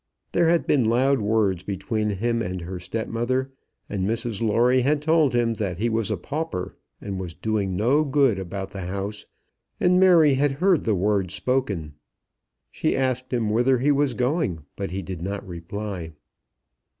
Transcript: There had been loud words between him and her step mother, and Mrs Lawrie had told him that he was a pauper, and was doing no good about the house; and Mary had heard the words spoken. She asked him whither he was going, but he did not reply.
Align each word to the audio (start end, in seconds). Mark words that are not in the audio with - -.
There 0.31 0.47
had 0.47 0.65
been 0.65 0.83
loud 0.83 1.19
words 1.21 1.61
between 1.61 2.09
him 2.09 2.41
and 2.41 2.61
her 2.61 2.79
step 2.79 3.07
mother, 3.07 3.51
and 3.87 4.07
Mrs 4.09 4.41
Lawrie 4.41 4.81
had 4.81 4.99
told 4.99 5.35
him 5.35 5.53
that 5.53 5.77
he 5.77 5.89
was 5.89 6.09
a 6.09 6.17
pauper, 6.17 6.75
and 6.99 7.19
was 7.19 7.35
doing 7.35 7.75
no 7.75 8.03
good 8.03 8.39
about 8.39 8.71
the 8.71 8.87
house; 8.87 9.27
and 9.79 9.99
Mary 9.99 10.33
had 10.33 10.53
heard 10.53 10.85
the 10.85 10.95
words 10.95 11.35
spoken. 11.35 11.93
She 12.71 12.97
asked 12.97 13.31
him 13.31 13.51
whither 13.51 13.77
he 13.77 13.91
was 13.91 14.15
going, 14.15 14.63
but 14.75 14.89
he 14.89 15.03
did 15.03 15.21
not 15.21 15.45
reply. 15.47 16.13